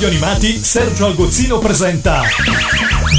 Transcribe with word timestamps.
Radio 0.00 0.16
Animati 0.16 0.56
Sergio 0.56 1.04
Algozzino 1.04 1.58
presenta 1.58 2.22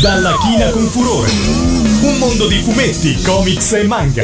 Dalla 0.01 0.35
china 0.37 0.71
con 0.71 0.87
furore. 0.87 1.29
Un 1.29 2.17
mondo 2.17 2.47
di 2.47 2.57
fumetti, 2.57 3.21
comics 3.21 3.73
e 3.73 3.83
manga. 3.83 4.23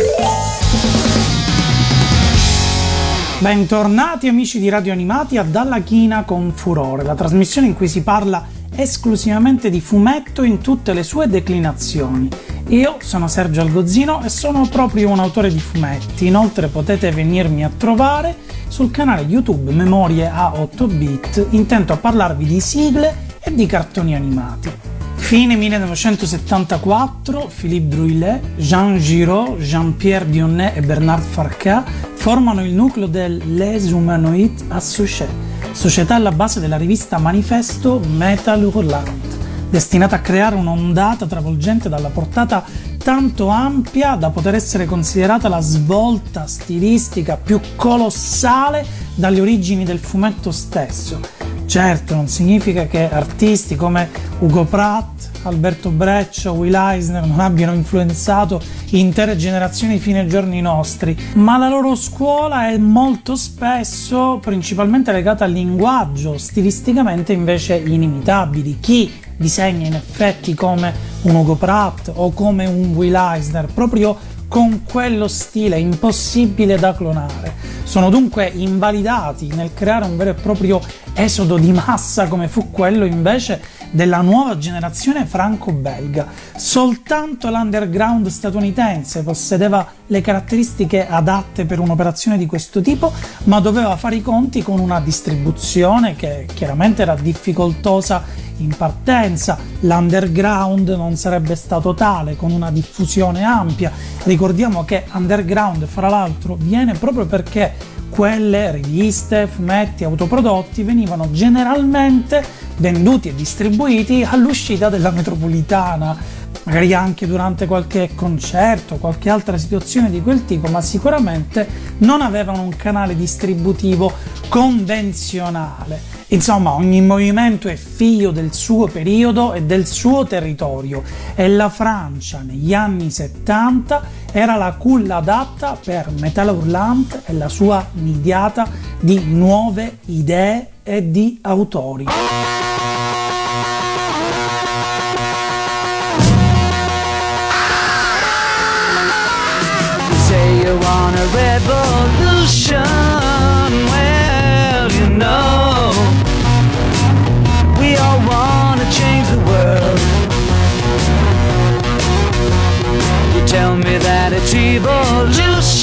Bentornati 3.38 4.28
amici 4.28 4.58
di 4.58 4.70
Radio 4.70 4.92
Animati 4.92 5.38
a 5.38 5.44
Dalla 5.44 5.81
china 5.81 6.24
con 6.24 6.51
furore, 6.51 7.04
la 7.04 7.13
trasmissione 7.13 7.67
in 7.67 7.76
cui 7.76 7.88
si 7.88 8.01
parla 8.01 8.44
esclusivamente 8.76 9.69
di 9.69 9.79
fumetto 9.79 10.42
in 10.42 10.58
tutte 10.58 10.94
le 10.94 11.03
sue 11.03 11.28
declinazioni. 11.28 12.28
Io 12.70 12.97
sono 12.99 13.29
Sergio 13.29 13.62
Algozzino 13.62 14.22
e 14.24 14.29
sono 14.29 14.68
proprio 14.68 15.10
un 15.10 15.20
autore 15.20 15.50
di 15.50 15.60
fumetti, 15.60 16.27
inoltre 16.27 16.68
potete 16.68 17.09
venirmi 17.12 17.63
a 17.63 17.72
trovare 17.76 18.36
sul 18.68 18.91
canale 18.91 19.22
YouTube 19.22 19.72
Memorie 19.72 20.30
a 20.30 20.52
8 20.54 20.88
bit, 20.88 21.48
intento 21.52 21.94
a 21.94 21.98
parlarvi 21.98 22.44
di 22.44 22.60
sigle 22.60 23.36
e 23.40 23.55
di 23.55 23.66
cartoni 23.66 24.16
animati. 24.16 24.70
Fine 25.16 25.55
1974, 25.55 27.50
Philippe 27.58 27.88
Druillet, 27.88 28.41
Jean 28.58 28.98
Giraud, 28.98 29.60
Jean-Pierre 29.60 30.30
Dionnet 30.30 30.76
e 30.76 30.82
Bernard 30.82 31.24
Farcat 31.24 31.90
formano 32.16 32.66
il 32.66 32.74
nucleo 32.74 33.08
del 33.08 33.41
Les 33.55 33.91
Humanoides 33.91 34.66
Associés, 34.68 35.30
società 35.72 36.16
alla 36.16 36.34
base 36.34 36.60
della 36.60 36.77
rivista 36.77 37.18
Manifesto 37.18 38.02
Metal 38.18 38.62
Hurlant 38.62 39.27
destinata 39.70 40.17
a 40.17 40.20
creare 40.20 40.55
un'ondata 40.55 41.26
travolgente 41.26 41.89
dalla 41.89 42.09
portata 42.09 42.63
tanto 42.98 43.48
ampia 43.48 44.16
da 44.16 44.30
poter 44.30 44.55
essere 44.55 44.85
considerata 44.85 45.48
la 45.48 45.62
svolta 45.62 46.45
stilistica 46.48 47.38
più 47.38 47.59
colossale 47.76 48.85
dalle 49.16 49.41
origini 49.41 49.84
del 49.84 49.99
fumetto 49.99 50.52
stesso. 50.52 51.20
Certo, 51.66 52.16
non 52.16 52.27
significa 52.27 52.85
che 52.85 53.09
artisti 53.09 53.76
come 53.76 54.09
Ugo 54.40 54.63
Pratt, 54.63 55.29
Alberto 55.43 55.90
Breccia 55.90 56.52
o 56.52 56.55
Will 56.55 56.74
Eisner 56.74 57.26
non 57.26 57.41
abbiano 57.41 57.74
influenzato 57.74 58.62
intere 58.91 59.35
generazioni 59.35 59.99
fino 59.99 60.20
ai 60.20 60.27
giorni 60.27 60.62
nostri, 60.62 61.18
ma 61.35 61.57
la 61.57 61.68
loro 61.68 61.96
scuola 61.96 62.70
è 62.70 62.77
molto 62.77 63.35
spesso 63.35 64.39
principalmente 64.41 65.11
legata 65.11 65.43
al 65.43 65.52
linguaggio, 65.52 66.37
stilisticamente 66.37 67.33
invece 67.33 67.75
inimitabili. 67.75 68.77
Chi 68.79 69.11
disegna 69.38 69.88
in 69.88 69.93
effetti 69.93 70.53
come 70.53 70.93
un 71.21 71.35
Ugo 71.35 71.55
Pratt 71.55 72.11
o 72.13 72.31
come 72.31 72.66
un 72.66 72.93
Will 72.95 73.16
Eisner, 73.16 73.67
proprio 73.73 74.17
con 74.47 74.83
quello 74.83 75.27
stile 75.27 75.77
impossibile 75.77 76.77
da 76.77 76.93
clonare. 76.93 77.53
Sono 77.83 78.09
dunque 78.09 78.52
invalidati 78.53 79.47
nel 79.47 79.73
creare 79.73 80.05
un 80.05 80.17
vero 80.17 80.31
e 80.31 80.33
proprio 80.33 80.81
esodo 81.17 81.57
di 81.57 81.71
massa 81.71 82.27
come 82.27 82.47
fu 82.47 82.69
quello 82.69 83.03
invece 83.03 83.59
della 83.89 84.21
nuova 84.21 84.57
generazione 84.59 85.25
franco-belga. 85.25 86.27
Soltanto 86.55 87.49
l'underground 87.49 88.27
statunitense 88.27 89.23
possedeva 89.23 89.87
le 90.05 90.21
caratteristiche 90.21 91.07
adatte 91.07 91.65
per 91.65 91.79
un'operazione 91.79 92.37
di 92.37 92.45
questo 92.45 92.81
tipo, 92.81 93.11
ma 93.45 93.59
doveva 93.59 93.95
fare 93.95 94.17
i 94.17 94.21
conti 94.21 94.61
con 94.61 94.79
una 94.79 94.99
distribuzione 94.99 96.15
che 96.15 96.45
chiaramente 96.53 97.01
era 97.01 97.15
difficoltosa 97.15 98.45
in 98.57 98.75
partenza, 98.75 99.57
l'underground 99.81 100.89
non 100.89 101.15
sarebbe 101.15 101.55
stato 101.55 101.93
tale 101.93 102.35
con 102.35 102.52
una 102.52 102.71
diffusione 102.71 103.43
ampia. 103.43 103.91
Ricordiamo 104.23 104.83
che 104.83 105.05
underground, 105.13 105.85
fra 105.85 106.09
l'altro, 106.09 106.55
viene 106.59 106.93
proprio 106.93 107.25
perché 107.25 107.95
quelle 108.17 108.71
riviste, 108.71 109.45
fumetti, 109.45 110.03
autoprodotti 110.03 110.81
venivano 110.81 111.29
generalmente 111.29 112.43
venduti 112.77 113.29
e 113.29 113.35
distribuiti 113.35 114.23
all'uscita 114.23 114.89
della 114.89 115.11
metropolitana, 115.11 116.17
magari 116.63 116.95
anche 116.95 117.27
durante 117.27 117.67
qualche 117.67 118.09
concerto, 118.15 118.95
qualche 118.95 119.30
altra 119.30 119.59
situazione 119.59 120.09
di 120.09 120.19
quel 120.23 120.45
tipo, 120.45 120.67
ma 120.67 120.81
sicuramente 120.81 121.67
non 121.99 122.21
avevano 122.21 122.64
un 122.64 122.75
canale 122.75 123.15
distributivo 123.15 124.11
convenzionale. 124.49 126.15
Insomma, 126.30 126.73
ogni 126.73 127.02
movimento 127.02 127.67
è 127.67 127.75
figlio 127.75 128.31
del 128.31 128.52
suo 128.52 128.88
periodo 128.88 129.53
e 129.53 129.62
del 129.62 129.86
suo 129.86 130.25
territorio 130.25 131.03
e 131.36 131.47
la 131.47 131.69
Francia 131.69 132.42
negli 132.44 132.74
anni 132.74 133.12
70 133.12 134.17
era 134.32 134.56
la 134.56 134.74
culla 134.74 135.18
adatta 135.18 135.78
per 135.84 136.12
Metal 136.20 136.50
Hurlant 136.50 137.24
e 137.26 137.34
la 137.34 137.50
sua 137.50 137.86
nidiata 137.94 138.68
di 139.00 139.24
nuove 139.26 140.00
idee 140.06 140.70
e 140.84 141.12
di 141.12 141.40
autori. 141.42 142.06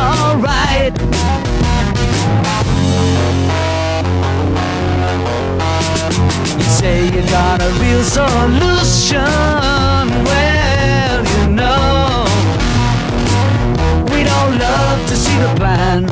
Alright. 0.00 0.94
You 6.58 6.68
say 6.80 7.04
you 7.14 7.22
got 7.30 7.60
a 7.60 7.70
real 7.82 8.02
solution. 8.02 9.20
Well, 10.28 11.20
you 11.34 11.46
know, 11.52 12.24
we'd 14.10 14.28
all 14.36 14.50
love 14.66 15.00
to 15.10 15.16
see 15.16 15.38
the 15.44 15.52
plan. 15.56 16.02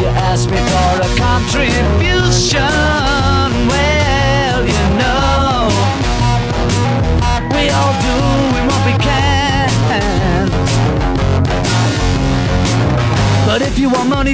You 0.00 0.08
ask 0.28 0.50
me 0.50 0.56
for 0.56 0.92
a 1.06 1.10
contribution. 1.16 2.01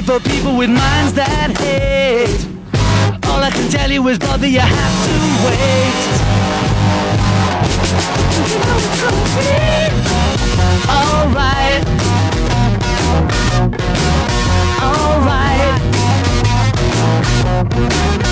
Money 0.01 0.19
for 0.19 0.29
people 0.29 0.57
with 0.57 0.69
minds 0.69 1.13
that 1.13 1.57
hate, 1.57 2.45
all 3.27 3.41
I 3.41 3.49
can 3.51 3.69
tell 3.69 3.91
you 3.91 4.07
is, 4.07 4.19
brother, 4.19 4.47
you 4.47 4.59
have 4.59 5.05
to 5.05 5.13
wait. 5.45 5.95
Alright. 10.89 11.85
Alright. 18.01 18.28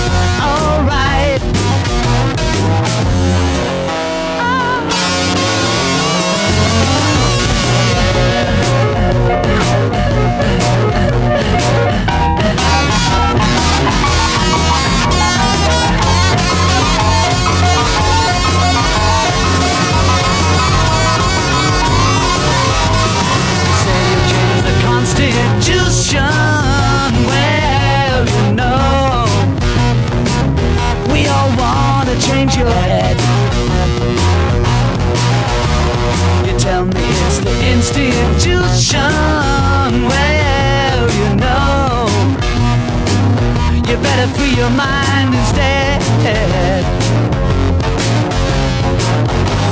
To 44.27 44.39
free 44.39 44.55
your 44.55 44.69
mind 44.69 45.33
instead. 45.33 46.01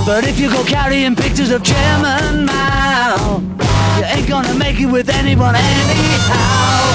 But 0.05 0.25
if 0.27 0.39
you 0.39 0.49
go 0.49 0.63
carrying 0.63 1.15
pictures 1.15 1.51
of 1.51 1.63
Chairman 1.63 2.45
Mao, 2.45 3.41
you 3.97 4.05
ain't 4.05 4.27
gonna 4.27 4.53
make 4.53 4.79
it 4.79 4.85
with 4.85 5.09
anyone 5.09 5.55
anyhow. 5.55 6.85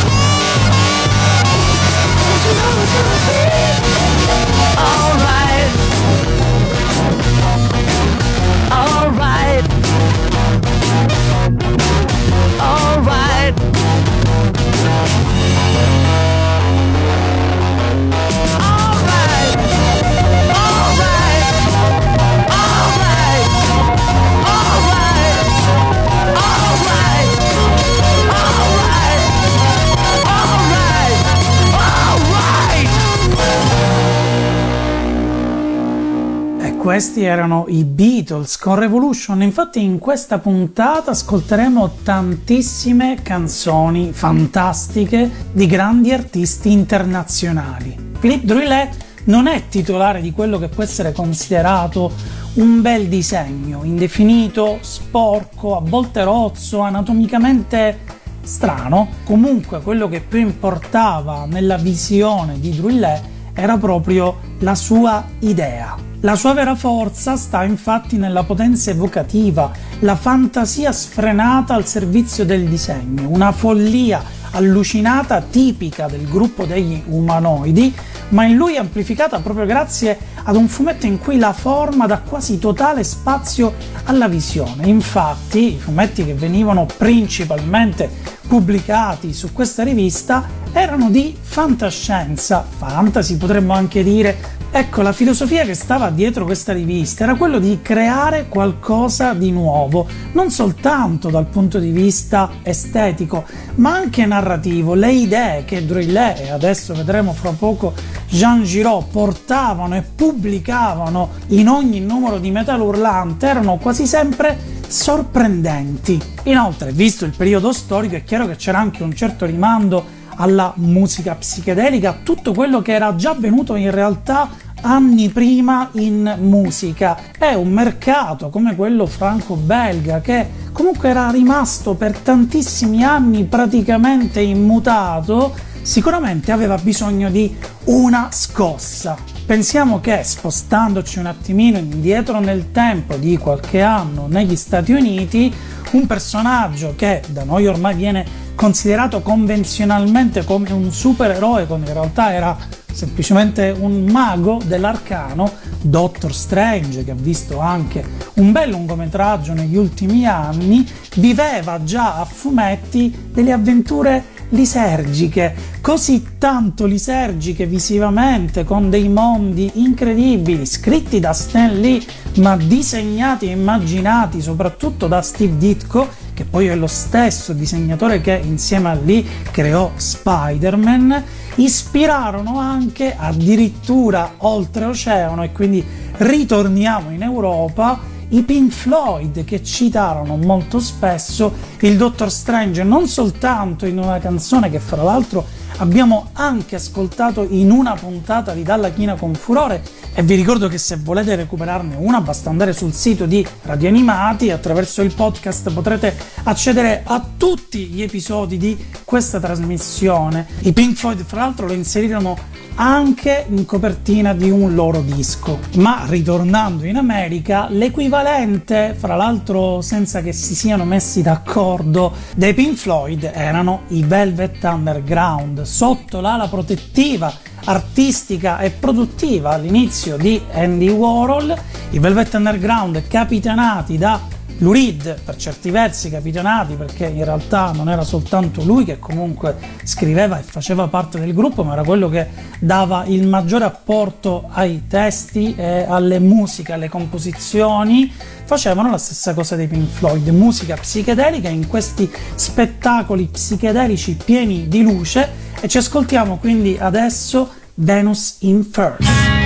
Questi 36.91 37.23
erano 37.23 37.67
i 37.69 37.85
Beatles 37.85 38.59
con 38.59 38.75
Revolution. 38.75 39.43
Infatti, 39.43 39.81
in 39.81 40.01
questa 40.01 40.39
puntata 40.39 41.13
ascolteremo 41.13 41.99
tantissime 42.03 43.19
canzoni 43.23 44.11
fantastiche 44.13 45.31
di 45.53 45.67
grandi 45.67 46.11
artisti 46.11 46.73
internazionali. 46.73 47.97
Philippe 48.19 48.45
Drouillet 48.45 48.97
non 49.27 49.47
è 49.47 49.69
titolare 49.69 50.21
di 50.21 50.33
quello 50.33 50.59
che 50.59 50.67
può 50.67 50.83
essere 50.83 51.13
considerato 51.13 52.11
un 52.55 52.83
bel 52.83 53.07
disegno, 53.07 53.85
indefinito, 53.85 54.79
sporco, 54.81 55.77
a 55.77 55.81
volte 55.85 56.25
rozzo, 56.25 56.81
anatomicamente 56.81 58.01
strano. 58.43 59.11
Comunque, 59.23 59.81
quello 59.81 60.09
che 60.09 60.23
più 60.23 60.41
importava 60.41 61.47
nella 61.49 61.77
visione 61.77 62.59
di 62.59 62.75
Drouillet 62.75 63.23
era 63.61 63.77
proprio 63.77 64.39
la 64.61 64.75
sua 64.75 65.25
idea. 65.41 65.95
La 66.23 66.35
sua 66.35 66.53
vera 66.55 66.75
forza 66.75 67.37
sta 67.37 67.63
infatti 67.65 68.17
nella 68.17 68.43
potenza 68.43 68.91
evocativa, 68.91 69.71
la 70.01 70.17
fantasia 70.17 70.93
sfrenata 70.93 71.75
al 71.75 71.87
servizio 71.87 72.45
del 72.45 72.69
disegno, 72.69 73.29
una 73.29 73.53
follia 73.53 74.23
allucinata 74.53 75.41
tipica 75.41 76.09
del 76.09 76.27
gruppo 76.29 76.65
degli 76.65 77.03
umanoidi, 77.07 77.95
ma 78.31 78.45
in 78.45 78.57
lui 78.57 78.77
amplificata 78.77 79.39
proprio 79.41 79.67
grazie 79.67 80.19
ad 80.43 80.57
un 80.57 80.69
fumetto 80.69 81.07
in 81.07 81.19
cui 81.19 81.39
la 81.39 81.53
forma 81.53 82.07
dà 82.07 82.19
quasi 82.19 82.59
totale 82.59 83.05
spazio 83.05 83.75
alla 84.05 84.29
visione. 84.29 84.87
Infatti, 84.87 85.75
i 85.75 85.79
fumetti 85.79 86.25
che 86.25 86.35
venivano 86.35 86.87
principalmente 86.97 88.11
pubblicati 88.49 89.33
su 89.33 89.53
questa 89.53 89.85
rivista 89.85 90.59
erano 90.73 91.11
di 91.11 91.37
fantascienza, 91.41 92.65
fantasy 92.79 93.37
potremmo 93.37 93.73
anche 93.73 94.03
dire. 94.03 94.59
Ecco, 94.73 95.03
la 95.03 95.13
filosofia 95.13 95.65
che 95.65 95.75
stava 95.75 96.11
dietro 96.11 96.45
questa 96.45 96.73
rivista 96.73 97.25
era 97.25 97.35
quello 97.35 97.59
di 97.59 97.81
creare 97.83 98.47
qualcosa 98.47 99.35
di 99.35 99.51
nuovo, 99.51 100.07
non 100.33 100.53
soltanto 100.53 101.29
dal 101.29 101.47
punto 101.47 101.81
di 101.81 101.91
vista 101.91 102.49
estetico, 102.63 103.45
ma 103.77 103.95
anche 103.95 104.25
narrativo. 104.27 104.95
Le 104.95 105.11
idee 105.11 105.65
che 105.65 105.85
Drouillet 105.85 106.39
e 106.39 106.51
adesso 106.51 106.95
vedremo 106.95 107.33
fra 107.33 107.51
poco 107.51 107.95
Jean 108.29 108.63
Giraud 108.63 109.07
portavano 109.11 109.97
e 109.97 110.03
pubblicavano 110.03 111.31
in 111.49 111.69
ogni 111.69 111.99
numero 111.99 112.39
di 112.39 112.53
Metal 112.53 112.81
Urlante 112.81 113.49
erano 113.49 113.77
quasi 113.77 114.07
sempre 114.07 114.57
sorprendenti. 114.87 116.17
Inoltre, 116.45 116.93
visto 116.93 117.25
il 117.25 117.35
periodo 117.37 117.73
storico, 117.73 118.15
è 118.15 118.23
chiaro 118.23 118.47
che 118.47 118.55
c'era 118.55 118.79
anche 118.79 119.03
un 119.03 119.17
certo 119.17 119.47
rimando 119.47 120.19
alla 120.37 120.73
musica 120.77 121.35
psichedelica, 121.35 122.21
tutto 122.23 122.53
quello 122.53 122.83
che 122.83 122.93
era 122.93 123.15
già 123.15 123.35
venuto 123.35 123.75
in 123.75 123.91
realtà 123.91 124.49
anni 124.83 125.29
prima 125.29 125.91
in 125.93 126.37
musica. 126.41 127.17
È 127.39 127.55
un 127.55 127.71
mercato 127.71 128.51
come 128.51 128.75
quello 128.75 129.07
franco-belga 129.07 130.21
che 130.21 130.49
comunque 130.73 131.11
era 131.11 131.31
rimasto 131.31 131.95
per 131.95 132.17
tantissimi 132.19 133.03
anni 133.03 133.45
praticamente 133.45 134.41
immutato, 134.41 135.55
sicuramente 135.83 136.53
aveva 136.53 136.77
bisogno 136.77 137.31
di 137.31 137.55
una 137.85 138.29
scossa. 138.31 139.40
Pensiamo 139.51 139.99
che 139.99 140.23
spostandoci 140.23 141.19
un 141.19 141.27
attimino 141.27 141.77
indietro 141.77 142.39
nel 142.39 142.71
tempo 142.71 143.17
di 143.17 143.37
qualche 143.37 143.81
anno 143.81 144.29
negli 144.29 144.55
Stati 144.55 144.93
Uniti, 144.93 145.53
un 145.91 146.07
personaggio 146.07 146.95
che 146.95 147.21
da 147.31 147.43
noi 147.43 147.67
ormai 147.67 147.97
viene 147.97 148.25
considerato 148.55 149.23
convenzionalmente 149.23 150.45
come 150.45 150.71
un 150.71 150.93
supereroe, 150.93 151.67
quando 151.67 151.89
in 151.89 151.95
realtà 151.95 152.33
era 152.33 152.57
semplicemente 152.93 153.75
un 153.77 154.05
mago 154.05 154.61
dell'arcano, 154.65 155.51
Doctor 155.81 156.33
Strange, 156.33 157.03
che 157.03 157.11
ha 157.11 157.17
visto 157.17 157.59
anche 157.59 158.05
un 158.35 158.53
bel 158.53 158.71
lungometraggio 158.71 159.53
negli 159.53 159.77
ultimi 159.77 160.27
anni, 160.27 160.89
viveva 161.17 161.83
già 161.83 162.21
a 162.21 162.25
fumetti 162.25 163.31
delle 163.33 163.51
avventure 163.51 164.23
lisergiche, 164.51 165.55
così 165.81 166.37
tanto 166.39 166.87
lisergiche 166.87 167.67
visivamente, 167.67 168.65
con 168.65 168.91
dei 168.91 169.09
mondi 169.09 169.71
incredibili, 169.75 170.65
scritti 170.67 171.21
da 171.21 171.33
Stan 171.33 171.81
Lee, 171.81 172.01
ma 172.37 172.57
disegnati 172.57 173.47
e 173.47 173.53
immaginati 173.53 174.41
soprattutto 174.41 175.07
da 175.07 175.23
Steve 175.23 175.57
Ditko, 175.57 176.09
che 176.35 176.45
poi 176.45 176.69
è 176.69 176.75
lo 176.75 176.87
stesso 176.87 177.53
disegnatore 177.53 178.21
che 178.21 178.41
insieme 178.43 178.89
a 178.89 178.95
Lee 178.95 179.25
creò 179.51 179.91
Spider-Man, 179.95 181.23
ispirarono 181.57 182.59
anche 182.59 183.15
addirittura 183.17 184.35
oltreoceano 184.39 185.43
e 185.43 185.53
quindi 185.53 185.85
ritorniamo 186.17 187.11
in 187.11 187.23
Europa 187.23 187.99
i 188.31 188.43
Pink 188.43 188.73
Floyd 188.73 189.45
che 189.45 189.63
citarono 189.63 190.37
molto 190.37 190.81
spesso 190.81 191.53
il 191.81 191.97
Dottor 191.97 192.31
Strange 192.31 192.83
non 192.85 193.07
soltanto 193.09 193.87
in 193.87 193.99
una 193.99 194.19
canzone 194.19 194.71
che 194.71 194.79
fra 194.79 195.03
l'altro 195.03 195.45
abbiamo 195.79 196.29
anche 196.35 196.77
ascoltato 196.77 197.47
in 197.49 197.71
una 197.71 197.95
puntata 197.95 198.53
di 198.53 198.63
Dalla 198.63 198.91
China 198.91 199.15
con 199.15 199.35
Furore 199.35 199.83
e 200.13 200.23
vi 200.23 200.35
ricordo 200.35 200.69
che 200.69 200.79
se 200.79 200.97
volete 200.97 201.35
recuperarne 201.37 201.97
una 201.99 202.21
basta 202.21 202.51
andare 202.51 202.73
sul 202.73 202.93
sito 202.93 203.27
di 203.27 203.47
Radio 203.63 203.89
Animati 203.89 204.51
attraverso 204.51 205.03
il 205.03 205.15
podcast 205.15 205.73
potrete 205.73 206.17
accedere 206.45 207.03
a 207.05 207.25
tutti 207.37 207.87
gli 207.87 208.03
episodi 208.03 208.59
di 208.59 208.77
questa 209.05 209.41
trasmissione. 209.41 210.47
I 210.61 210.73
Pink 210.73 210.97
Floyd 210.97 211.25
fra 211.25 211.41
l'altro 211.41 211.67
lo 211.67 211.73
inserirono 211.73 212.37
anche 212.83 213.45
in 213.51 213.67
copertina 213.67 214.33
di 214.33 214.51
un 214.51 214.75
loro 214.75 215.03
disco. 215.03 215.59
Ma 215.77 216.05
ritornando 216.07 216.87
in 216.87 216.97
America, 216.97 217.67
l'equivalente, 217.69 218.97
fra 218.99 219.17
l'altro 219.17 219.83
senza 219.83 220.23
che 220.23 220.33
si 220.33 220.55
siano 220.55 220.85
messi 220.87 221.21
d'accordo, 221.21 222.11
dei 222.35 222.55
Pink 222.55 222.77
Floyd 222.77 223.31
erano 223.35 223.83
i 223.89 224.03
Velvet 224.03 224.65
Underground, 224.65 225.61
sotto 225.63 226.21
l'ala 226.21 226.49
protettiva 226.49 227.31
artistica 227.65 228.61
e 228.61 228.71
produttiva 228.71 229.51
all'inizio 229.51 230.17
di 230.17 230.41
Andy 230.51 230.89
Warhol, 230.89 231.55
i 231.91 231.99
Velvet 231.99 232.33
Underground 232.33 233.07
capitanati 233.07 233.99
da 233.99 234.39
Lou 234.61 234.73
Reed 234.73 235.21
per 235.25 235.37
certi 235.37 235.71
versi 235.71 236.11
capitanati 236.11 236.75
perché 236.75 237.07
in 237.07 237.25
realtà 237.25 237.73
non 237.75 237.89
era 237.89 238.03
soltanto 238.03 238.63
lui 238.63 238.85
che 238.85 238.99
comunque 238.99 239.57
scriveva 239.85 240.39
e 240.39 240.43
faceva 240.43 240.87
parte 240.87 241.19
del 241.19 241.33
gruppo 241.33 241.65
ma 241.65 241.73
era 241.73 241.83
quello 241.83 242.11
che 242.11 242.27
dava 242.59 243.05
il 243.07 243.27
maggiore 243.27 243.65
apporto 243.65 244.49
ai 244.51 244.87
testi 244.87 245.55
e 245.57 245.87
alle 245.89 246.19
musiche, 246.19 246.75
alle 246.75 246.91
composizioni 246.91 248.13
facevano 248.45 248.91
la 248.91 248.99
stessa 248.99 249.33
cosa 249.33 249.57
dei 249.57 249.67
Pink 249.67 249.89
Floyd, 249.89 250.29
musica 250.29 250.77
psichedelica 250.77 251.49
in 251.49 251.67
questi 251.67 252.11
spettacoli 252.35 253.29
psichedelici 253.33 254.19
pieni 254.23 254.69
di 254.69 254.83
luce 254.83 255.29
e 255.59 255.69
ci 255.69 255.79
ascoltiamo 255.79 256.37
quindi 256.37 256.77
adesso 256.79 257.49
Venus 257.75 258.37
in 258.41 258.63
First. 258.65 259.40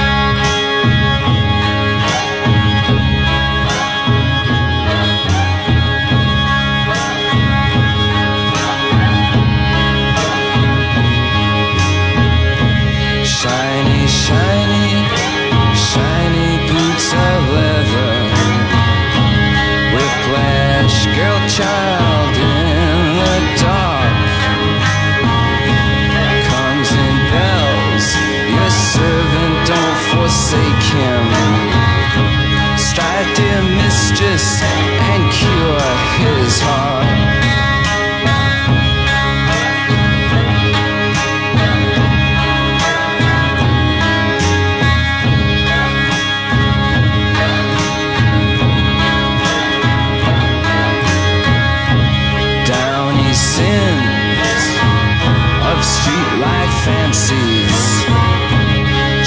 Fancies. 56.85 57.76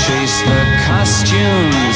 Chase 0.05 0.39
the 0.49 0.61
costumes 0.85 1.86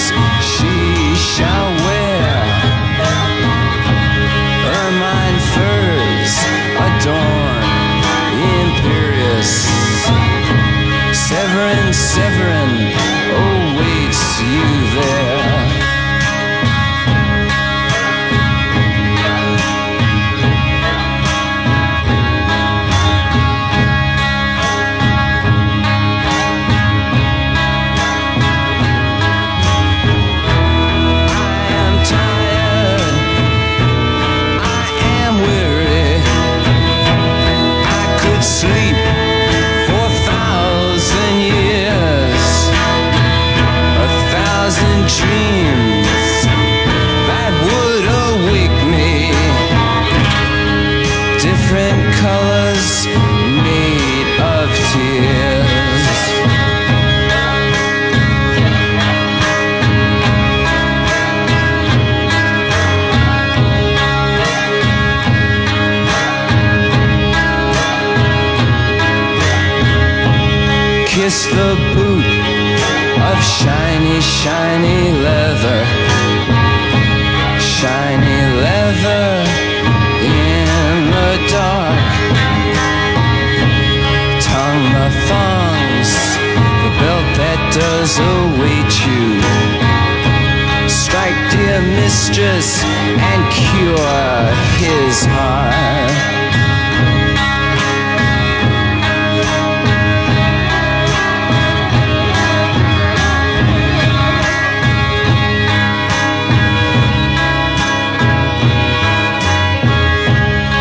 mistress, 92.12 92.84
and 92.84 93.42
cure 93.54 94.44
his 94.84 95.24
heart. 95.32 96.12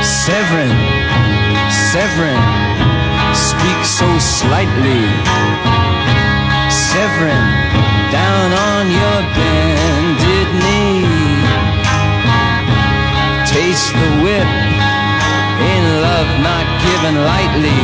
Severin, 0.02 0.74
Severin, 1.90 2.42
speak 3.34 3.80
so 3.84 4.08
slightly. 4.18 5.04
Severin, 6.90 7.46
down 8.10 8.50
on 8.52 8.90
your 8.90 9.20
bended 9.34 9.99
Taste 13.70 13.92
the 13.92 14.12
whip 14.24 14.50
in 15.70 15.82
love 16.02 16.30
not 16.42 16.66
given 16.82 17.14
lightly. 17.22 17.82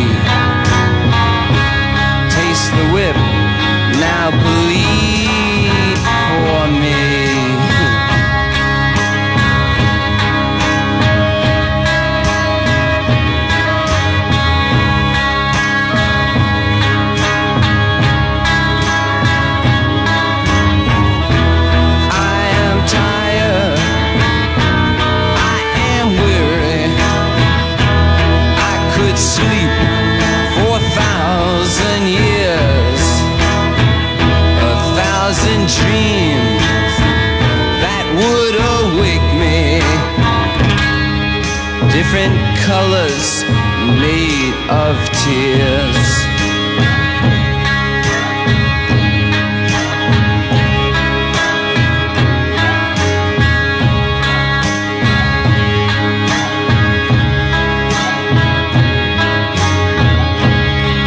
Taste 2.34 2.72
the 2.74 2.86
whip, 2.92 3.14
now 3.94 4.34
bleed 4.34 4.65
Different 42.06 42.38
colors 42.58 43.42
made 43.98 44.54
of 44.70 44.96
tears. 45.24 46.08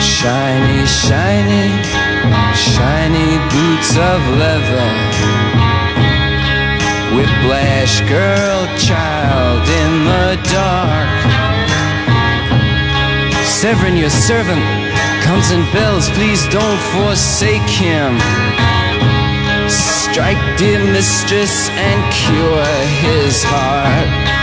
Shiny, 0.04 0.86
shiny, 0.86 1.70
shiny 2.54 3.38
boots 3.50 3.96
of 3.96 4.20
leather. 4.38 5.09
Whiplash 7.20 8.00
girl, 8.08 8.66
child 8.78 9.68
in 9.68 10.06
the 10.06 10.40
dark. 10.50 11.20
Severin, 13.44 13.98
your 13.98 14.10
servant, 14.10 14.62
comes 15.24 15.52
and 15.52 15.70
bells. 15.74 16.10
Please 16.12 16.48
don't 16.48 16.80
forsake 16.96 17.68
him. 17.68 18.18
Strike, 19.68 20.40
dear 20.58 20.80
mistress, 20.94 21.68
and 21.72 22.00
cure 22.14 22.66
his 23.04 23.44
heart. 23.44 24.39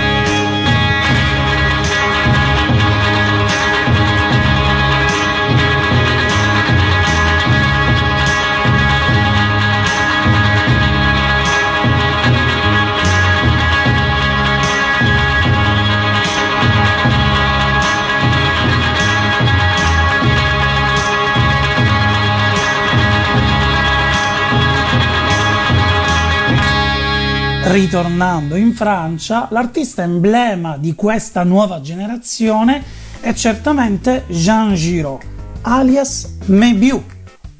Ritornando 27.76 28.56
in 28.56 28.72
Francia, 28.72 29.48
l'artista 29.50 30.02
emblema 30.02 30.78
di 30.78 30.94
questa 30.94 31.42
nuova 31.42 31.82
generazione 31.82 32.82
è 33.20 33.34
certamente 33.34 34.24
Jean 34.28 34.74
Giraud, 34.74 35.20
alias 35.60 36.38
Mébiu 36.46 37.04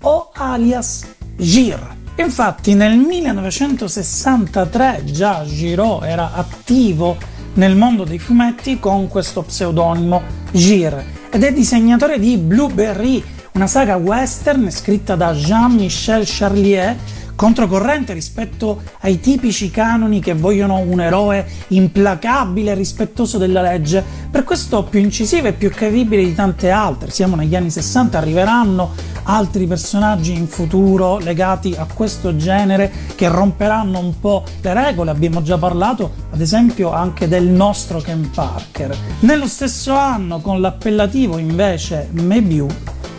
o 0.00 0.30
alias 0.32 1.04
Gir. 1.36 1.78
Infatti 2.14 2.72
nel 2.72 2.96
1963 2.96 5.02
già 5.04 5.44
Giraud 5.44 6.04
era 6.04 6.32
attivo 6.32 7.18
nel 7.52 7.76
mondo 7.76 8.04
dei 8.04 8.18
fumetti 8.18 8.80
con 8.80 9.08
questo 9.08 9.42
pseudonimo 9.42 10.22
Gir 10.50 11.04
ed 11.28 11.44
è 11.44 11.52
disegnatore 11.52 12.18
di 12.18 12.38
Blueberry, 12.38 13.22
una 13.52 13.66
saga 13.66 13.96
western 13.96 14.70
scritta 14.70 15.14
da 15.14 15.34
Jean-Michel 15.34 16.22
Charlier 16.24 16.96
controcorrente 17.36 18.14
rispetto 18.14 18.82
ai 19.00 19.20
tipici 19.20 19.70
canoni 19.70 20.20
che 20.20 20.34
vogliono 20.34 20.78
un 20.78 21.00
eroe 21.00 21.46
implacabile 21.68 22.72
e 22.72 22.74
rispettoso 22.74 23.38
della 23.38 23.60
legge, 23.62 24.02
per 24.30 24.42
questo 24.42 24.82
più 24.82 24.98
incisivo 24.98 25.46
e 25.46 25.52
più 25.52 25.70
credibile 25.70 26.24
di 26.24 26.34
tante 26.34 26.70
altre. 26.70 27.10
Siamo 27.10 27.36
negli 27.36 27.54
anni 27.54 27.70
60, 27.70 28.18
arriveranno 28.18 28.92
altri 29.24 29.66
personaggi 29.66 30.32
in 30.32 30.46
futuro 30.48 31.18
legati 31.18 31.74
a 31.76 31.86
questo 31.92 32.36
genere 32.36 32.90
che 33.14 33.28
romperanno 33.28 33.98
un 33.98 34.18
po' 34.18 34.44
le 34.60 34.74
regole. 34.74 35.10
Abbiamo 35.10 35.42
già 35.42 35.58
parlato, 35.58 36.10
ad 36.30 36.40
esempio, 36.40 36.92
anche 36.92 37.28
del 37.28 37.46
nostro 37.46 38.00
Ken 38.00 38.30
Parker. 38.30 38.96
Nello 39.20 39.46
stesso 39.46 39.94
anno, 39.94 40.40
con 40.40 40.60
l'appellativo 40.60 41.38
invece 41.38 42.08
Mebiu, 42.12 42.66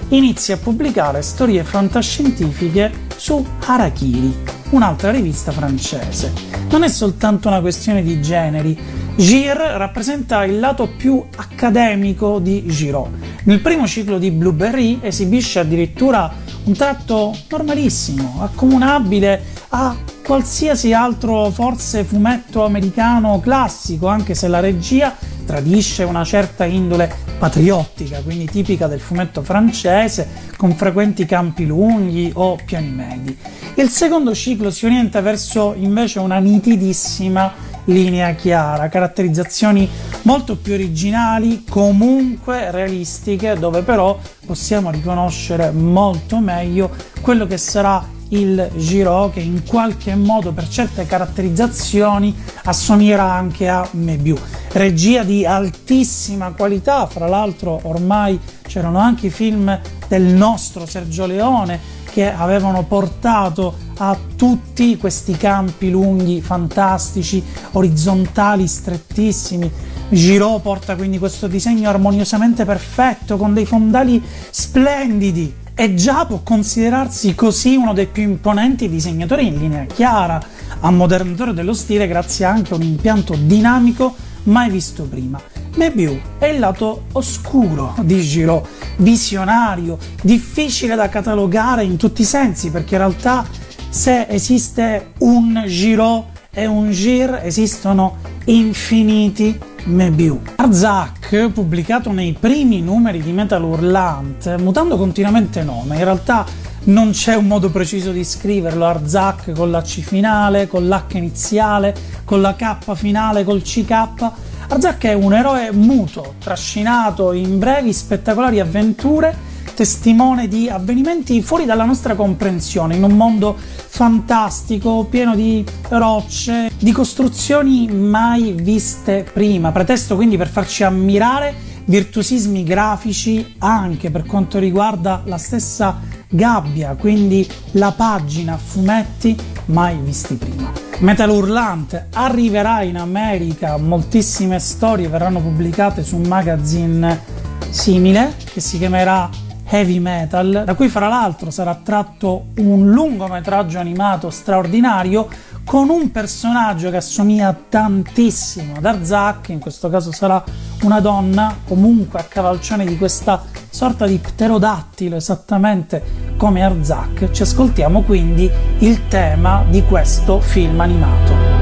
inizia 0.10 0.56
a 0.56 0.58
pubblicare 0.58 1.22
storie 1.22 1.64
fantascientifiche 1.64 2.92
su 3.16 3.46
Harakiri, 3.66 4.36
un'altra 4.70 5.12
rivista 5.12 5.52
francese. 5.52 6.32
Non 6.70 6.84
è 6.84 6.90
soltanto 6.90 7.48
una 7.48 7.62
questione 7.62 8.04
di 8.04 8.22
generi, 8.22 8.78
Gir 9.16 9.58
rappresenta 9.58 10.46
il 10.46 10.60
lato 10.60 10.88
più 10.96 11.24
accademico 11.36 12.40
di 12.40 12.66
Giraud. 12.68 13.10
Nel 13.46 13.62
primo 13.62 13.88
ciclo 13.88 14.20
di 14.20 14.30
Blueberry 14.32 15.00
esibisce 15.02 15.60
addirittura 15.60 16.32
un 16.66 16.74
tratto 16.74 17.36
normalissimo, 17.50 18.42
accomunabile 18.42 19.42
a 19.70 19.96
qualsiasi 20.24 20.94
altro 20.94 21.50
forse 21.50 22.04
fumetto 22.04 22.64
americano 22.64 23.40
classico, 23.40 24.08
anche 24.08 24.36
se 24.36 24.48
la 24.48 24.60
regia 24.60 25.16
tradisce 25.48 26.04
una 26.04 26.25
certa 26.25 26.66
indole 26.66 27.10
patriottica, 27.39 28.20
quindi 28.22 28.46
tipica 28.46 28.88
del 28.88 29.00
fumetto 29.00 29.42
francese, 29.42 30.27
con 30.58 30.75
frequenti 30.75 31.25
campi 31.25 31.66
lunghi 31.66 32.30
o 32.34 32.58
piani 32.63 32.89
medi. 32.89 33.38
Il 33.75 33.88
secondo 33.88 34.36
ciclo 34.36 34.70
si 34.70 34.86
orienta 34.86 35.22
verso 35.22 35.74
invece 35.77 36.20
una 36.20 36.39
nitidissima 36.39 37.54
linea 37.86 38.34
chiara, 38.34 38.89
caratterizzazioni 38.89 39.89
molto 40.24 40.58
più 40.58 40.74
originali, 40.74 41.63
comunque 41.63 42.70
realistiche, 42.70 43.56
dove 43.58 43.84
però 43.84 44.20
possiamo 44.46 44.92
riconoscere 44.92 45.72
molto 45.72 46.39
meglio 46.39 46.89
quello 47.22 47.48
che 47.48 47.58
sarà 47.58 48.16
il 48.30 48.70
Giro 48.76 49.30
che 49.34 49.40
in 49.40 49.64
qualche 49.66 50.16
modo 50.16 50.52
per 50.52 50.68
certe 50.68 51.06
caratterizzazioni 51.06 52.36
assomiglierà 52.64 53.32
anche 53.32 53.68
a 53.68 53.88
Mebiu. 53.92 54.38
Regia 54.74 55.24
di 55.24 55.46
altissima 55.46 56.52
qualità, 56.52 57.06
fra 57.08 57.28
l'altro 57.28 57.80
ormai 57.84 58.40
c'erano 58.68 59.00
anche 59.00 59.28
i 59.28 59.32
film 59.32 59.80
del 60.08 60.24
nostro 60.24 60.86
Sergio 60.86 61.26
Leone 61.26 61.96
che 62.12 62.32
avevano 62.32 62.84
portato 62.84 63.76
a 63.98 64.18
tutti 64.36 64.98
questi 64.98 65.38
campi 65.38 65.90
lunghi, 65.90 66.42
fantastici, 66.42 67.44
orizzontali, 67.74 68.68
strettissimi. 68.68 69.72
Giraud 70.10 70.62
porta 70.62 70.96
quindi 70.96 71.20
questo 71.20 71.48
disegno 71.48 71.90
armoniosamente 71.90 72.66
perfetto, 72.66 73.38
con 73.38 73.54
dei 73.54 73.66
fondali 73.66 74.24
splendidi, 74.50 75.54
e 75.80 75.94
già 75.94 76.26
può 76.26 76.40
considerarsi 76.42 77.36
così 77.36 77.76
uno 77.76 77.94
dei 77.94 78.08
più 78.08 78.24
imponenti 78.24 78.90
disegnatori 78.90 79.46
in 79.46 79.60
linea 79.60 79.86
chiara, 79.86 80.42
ammodernatore 80.80 81.54
dello 81.54 81.76
stile 81.76 82.08
grazie 82.08 82.46
anche 82.46 82.74
a 82.74 82.78
un 82.78 82.82
impianto 82.82 83.36
dinamico 83.40 84.16
mai 84.46 84.72
visto 84.72 85.04
prima. 85.04 85.40
Mebiu 85.76 86.20
è 86.40 86.48
il 86.48 86.58
lato 86.58 87.04
oscuro 87.12 87.94
di 88.02 88.20
Giraud, 88.22 88.66
visionario, 88.98 90.00
difficile 90.24 90.96
da 90.96 91.10
catalogare 91.10 91.84
in 91.84 91.96
tutti 91.96 92.24
i 92.24 92.26
sensi, 92.26 92.72
perché 92.72 92.96
in 92.96 93.02
realtà 93.02 93.46
se 93.90 94.26
esiste 94.30 95.12
un 95.20 95.63
Giraud 95.68 96.24
e 96.50 96.66
un 96.66 96.90
Gir 96.90 97.42
esistono 97.44 98.18
infiniti 98.46 99.56
Mebiu. 99.88 100.41
Arzak, 100.58 101.50
pubblicato 101.54 102.12
nei 102.12 102.36
primi 102.38 102.82
numeri 102.82 103.21
di 103.21 103.32
Metal 103.32 103.63
Hurlant, 103.63 104.58
mutando 104.58 104.97
continuamente 104.97 105.63
nome, 105.63 105.95
in 105.95 106.04
realtà 106.04 106.45
non 106.86 107.12
c'è 107.12 107.36
un 107.36 107.47
modo 107.47 107.69
preciso 107.69 108.12
di 108.12 108.26
scriverlo, 108.26 108.86
Arzak 108.86 109.54
con 109.54 109.71
la 109.71 109.82
C 109.82 110.02
finale, 110.02 110.67
con 110.67 110.89
l'H 110.89 111.15
iniziale, 111.15 111.95
con 112.26 112.41
la 112.41 112.54
K 112.54 112.93
finale, 112.95 113.45
col 113.45 113.62
CK. 113.62 114.32
Arzak 114.67 115.04
è 115.06 115.13
un 115.13 115.34
eroe 115.34 115.71
muto, 115.71 116.34
trascinato 116.43 117.32
in 117.32 117.58
brevi 117.58 117.93
spettacolari 117.93 118.60
avventure 118.60 119.47
testimone 119.78 120.48
di 120.48 120.68
avvenimenti 120.68 121.40
fuori 121.44 121.66
dalla 121.66 121.86
nostra 121.86 122.16
comprensione, 122.16 122.96
in 122.96 123.04
un 123.04 123.12
mondo 123.12 123.56
fantastico, 123.56 125.06
pieno 125.08 125.36
di 125.36 125.63
rocce, 125.90 126.72
di 126.80 126.92
costruzioni 126.92 127.88
mai 127.88 128.54
viste 128.54 129.24
prima, 129.32 129.72
pretesto 129.72 130.16
quindi 130.16 130.36
per 130.36 130.48
farci 130.48 130.84
ammirare 130.84 131.54
virtuosismi 131.86 132.63
grafici 132.63 133.54
anche 133.60 134.10
per 134.10 134.26
quanto 134.26 134.58
riguarda 134.58 135.22
la 135.26 135.38
stessa 135.38 136.00
gabbia, 136.28 136.96
quindi 136.96 137.48
la 137.74 137.92
pagina 137.92 138.54
a 138.54 138.58
fumetti 138.58 139.38
mai 139.66 139.96
visti 140.02 140.38
prima. 140.38 140.72
Metal 141.02 141.30
Hurlant 141.30 142.08
arriverà 142.13 142.82
in 142.82 142.98
America, 142.98 143.78
moltissime 143.78 144.58
storie 144.58 145.08
verranno 145.08 145.40
pubblicate 145.40 146.04
su 146.04 146.16
un 146.16 146.28
magazine 146.28 147.22
simile 147.70 148.36
che 148.52 148.60
si 148.60 148.80
chiamerà 148.80 149.46
heavy 149.69 149.99
metal, 149.99 150.63
da 150.65 150.73
cui 150.75 150.88
fra 150.88 151.08
l'altro 151.08 151.51
sarà 151.51 151.75
tratto 151.75 152.47
un 152.58 152.89
lungometraggio 152.89 153.80
animato 153.80 154.30
straordinario 154.30 155.27
con 155.63 155.89
un 155.89 156.12
personaggio 156.12 156.89
che 156.89 156.97
assomiglia 156.97 157.53
tantissimo 157.67 158.75
ad 158.77 158.86
Arzak, 158.86 159.49
in 159.49 159.60
questo 159.60 159.89
caso 159.89 160.13
sarà 160.13 160.41
una 160.84 161.01
donna, 161.01 161.53
comunque 161.67 162.19
a 162.19 162.23
cavalcione 162.23 162.86
di 162.86 162.97
questa 162.97 163.43
sorta 163.69 164.08
di 164.08 164.17
pterodattilo, 164.17 165.17
esattamente 165.17 166.01
come 166.38 166.63
Arzak. 166.63 167.32
Ci 167.32 167.41
ascoltiamo 167.41 168.03
quindi 168.03 168.49
il 168.80 169.08
tema 169.08 169.65
di 169.67 169.84
questo 169.84 170.39
film 170.39 170.80
animato. 170.80 171.57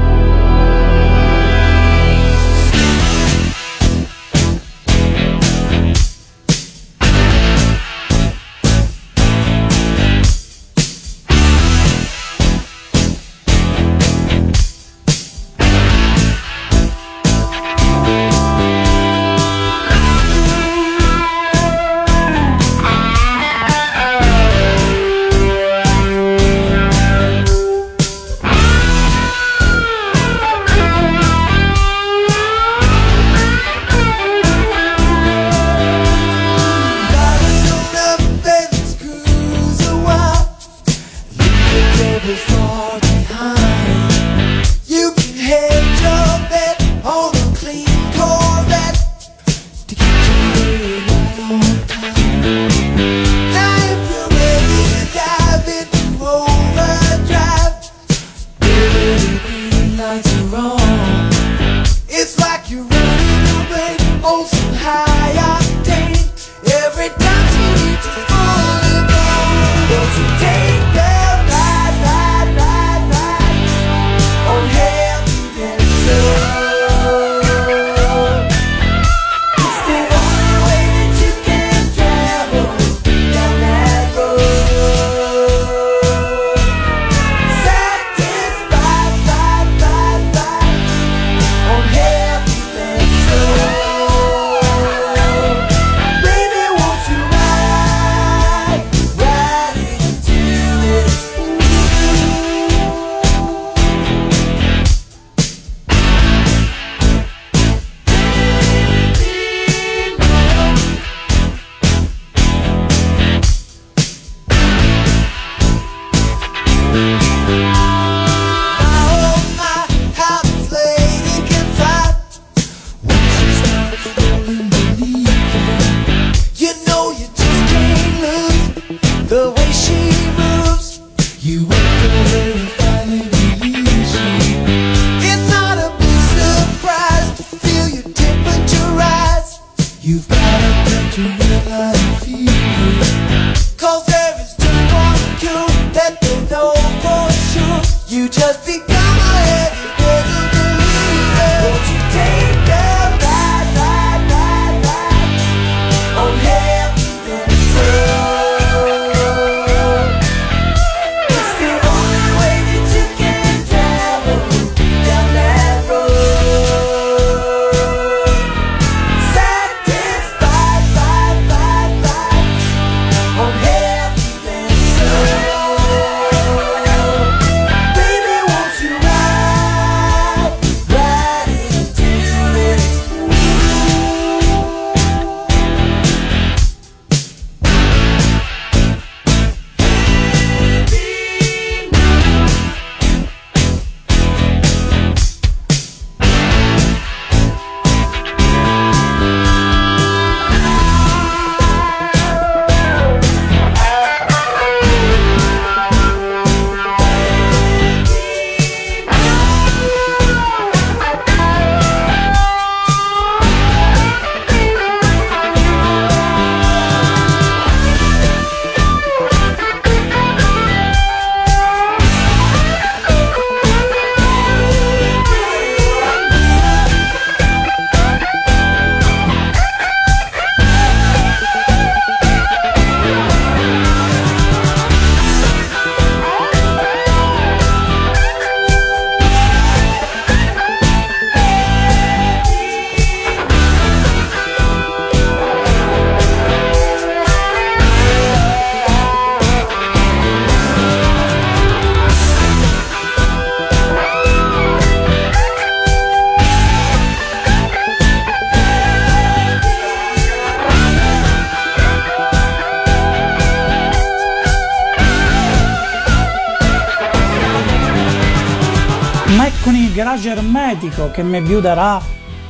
Garage 269.96 270.28
ermetico 270.28 271.10
che 271.10 271.22
Mebiu 271.22 271.58
darà 271.58 271.98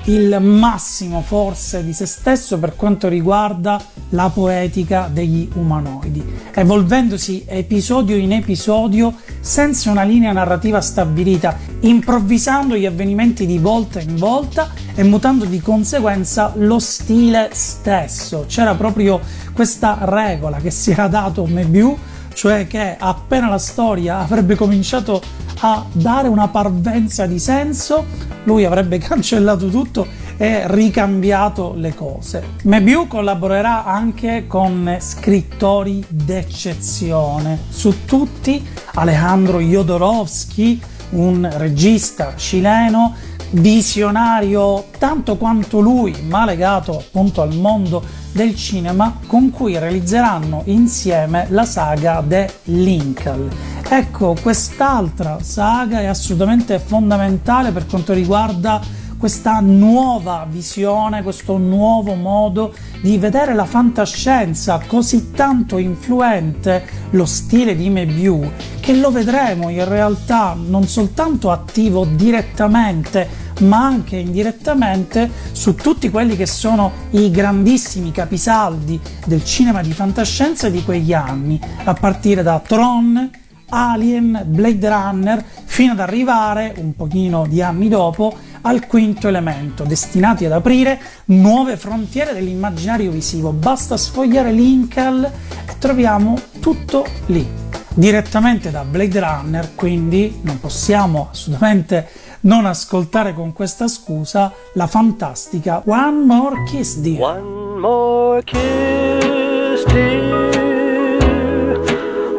il 0.07 0.37
massimo 0.41 1.21
forse 1.21 1.85
di 1.85 1.93
se 1.93 2.05
stesso 2.05 2.59
per 2.59 2.75
quanto 2.75 3.07
riguarda 3.07 3.81
la 4.11 4.31
poetica 4.35 5.09
degli 5.13 5.49
umanoidi, 5.55 6.25
evolvendosi 6.53 7.45
episodio 7.47 8.17
in 8.17 8.33
episodio 8.33 9.15
senza 9.39 9.93
una 9.93 10.03
linea 10.03 10.33
narrativa 10.33 10.81
stabilita, 10.81 11.57
improvvisando 11.83 12.77
gli 12.77 12.85
avvenimenti 12.85 13.47
di 13.47 13.59
volta 13.59 14.01
in 14.01 14.17
volta 14.17 14.73
e 14.97 15.05
mutando 15.05 15.45
di 15.45 15.61
conseguenza 15.61 16.53
lo 16.57 16.81
stile 16.81 17.51
stesso. 17.53 18.47
C'era 18.49 18.75
proprio 18.75 19.21
questa 19.53 19.99
regola 20.01 20.57
che 20.57 20.73
si 20.73 20.91
era 20.91 21.07
dato 21.07 21.47
Mebiu, 21.47 21.97
cioè 22.37 22.67
che 22.67 22.97
appena 22.99 23.49
la 23.49 23.57
storia 23.57 24.19
avrebbe 24.19 24.57
cominciato 24.57 25.23
a 25.61 25.87
dare 25.91 26.29
una 26.29 26.49
parvenza 26.49 27.25
di 27.25 27.39
senso, 27.39 28.05
lui 28.45 28.67
avrebbe 28.67 28.99
cancellato 29.01 29.69
tutto 29.71 30.07
e 30.37 30.65
ricambiato 30.67 31.73
le 31.75 31.95
cose. 31.95 32.57
Mebiu 32.65 33.09
collaborerà 33.09 33.87
anche 33.87 34.45
con 34.47 34.99
scrittori 35.01 36.05
d'eccezione, 36.07 37.59
su 37.71 38.05
tutti 38.05 38.63
Alejandro 38.93 39.59
Jodorowsky, 39.59 40.79
un 41.11 41.49
regista 41.55 42.35
cileno 42.37 43.15
visionario 43.51 44.87
tanto 44.99 45.37
quanto 45.37 45.81
lui, 45.81 46.15
ma 46.29 46.45
legato 46.45 46.99
appunto 46.99 47.43
al 47.43 47.55
mondo 47.55 48.03
del 48.33 48.55
cinema, 48.55 49.19
con 49.27 49.51
cui 49.51 49.79
realizzeranno 49.79 50.63
insieme 50.67 51.47
la 51.51 51.65
saga 51.65 52.23
The 52.27 52.53
Lincoln. 52.65 53.49
Ecco, 53.89 54.37
quest'altra 54.43 55.39
saga 55.41 56.01
è 56.01 56.07
assolutamente 56.07 56.79
fondamentale 56.79 57.71
per 57.71 57.87
quanto 57.87 58.13
riguarda 58.13 58.81
questa 59.19 59.61
nuova 59.61 60.47
visione, 60.49 61.23
questo 61.23 61.57
nuovo 61.57 62.15
modo 62.15 62.75
di 63.01 63.19
vedere 63.19 63.55
la 63.55 63.65
fantascienza 63.65 64.81
così 64.87 65.31
tanto 65.33 65.79
influente 65.79 66.85
lo 67.11 67.25
stile 67.25 67.75
di 67.75 67.89
Mebiu 67.89 68.51
che 68.81 68.95
lo 68.95 69.11
vedremo 69.11 69.69
in 69.69 69.89
realtà 69.89 70.57
non 70.59 70.87
soltanto 70.87 71.51
attivo 71.51 72.05
direttamente 72.05 73.45
ma 73.61 73.85
anche 73.85 74.17
indirettamente 74.17 75.31
su 75.53 75.75
tutti 75.75 76.11
quelli 76.11 76.37
che 76.37 76.47
sono 76.47 76.93
i 77.11 77.31
grandissimi 77.31 78.13
capisaldi 78.13 79.01
del 79.25 79.45
cinema 79.45 79.81
di 79.81 79.93
fantascienza 79.93 80.69
di 80.69 80.83
quegli 80.85 81.15
anni, 81.15 81.59
a 81.85 81.95
partire 81.95 82.43
da 82.43 82.61
Tron, 82.61 83.31
Alien, 83.69 84.43
Blade 84.47 84.89
Runner, 84.89 85.45
fino 85.65 85.93
ad 85.93 86.01
arrivare, 86.01 86.75
un 86.79 86.95
pochino 86.95 87.47
di 87.47 87.63
anni 87.63 87.89
dopo, 87.89 88.35
al 88.67 88.87
quinto 88.87 89.29
elemento, 89.29 89.85
destinati 89.85 90.45
ad 90.45 90.53
aprire 90.53 91.01
nuove 91.27 91.77
frontiere 91.77 92.33
dell'immaginario 92.33 93.13
visivo. 93.13 93.53
Basta 93.53 93.97
sfogliare 93.97 94.51
Lincoln 94.51 95.25
e 95.25 95.79
troviamo 95.79 96.37
tutto 96.61 97.07
lì. 97.27 97.47
Direttamente 97.95 98.71
da 98.71 98.85
Blade 98.85 99.21
Runner, 99.21 99.75
quindi 99.75 100.41
non 100.43 100.59
possiamo 100.59 101.29
assolutamente 101.31 102.09
non 102.41 102.67
ascoltare 102.67 103.33
con 103.33 103.53
questa 103.53 103.89
scusa 103.89 104.53
la 104.75 104.87
fantastica 104.87 105.83
One 105.87 106.25
More 106.25 106.65
Kiss 106.65 106.97
Dear. 106.97 107.21
One 107.21 107.79
more 107.79 108.43
kiss, 108.43 109.85
dear. 109.87 110.51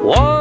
One 0.03 0.36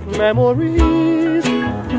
sweet 0.00 0.18
memories, 0.18 1.44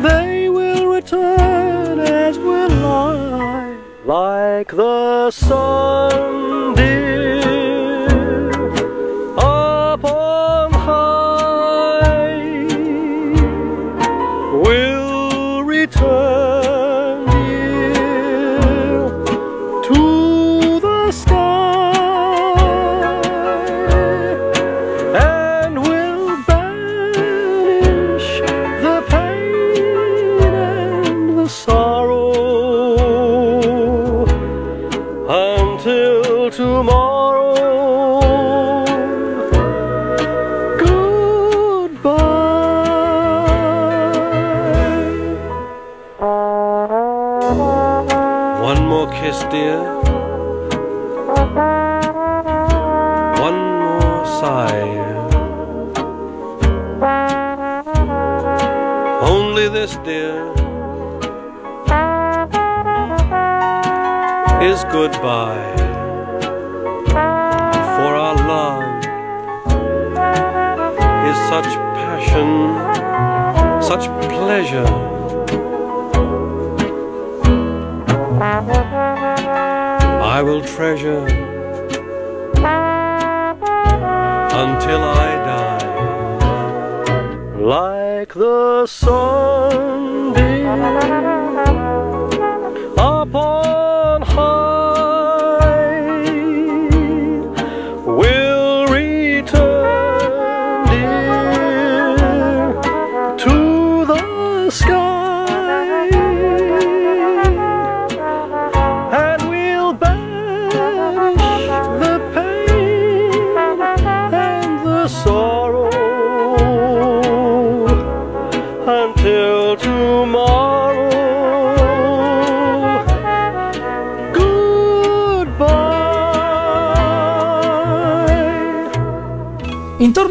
they 0.03 0.49
will 0.49 0.87
return 0.87 1.99
as 1.99 2.37
will 2.37 2.85
I, 2.85 3.77
like 4.05 4.69
the 4.69 5.31
sun, 5.31 6.75
dear, 6.75 7.40
goodbye. 65.11 65.75
For 67.95 68.11
our 68.15 68.35
love 68.35 68.83
is 71.29 71.37
such 71.49 71.69
passion, 71.99 72.49
such 73.81 74.05
pleasure. 74.29 74.91
I 80.23 80.41
will 80.43 80.61
treasure 80.61 81.25
until 84.63 85.01
I 85.03 85.29
die, 85.51 85.91
like 87.59 88.33
the 88.33 88.87
sunbeam 88.87 89.91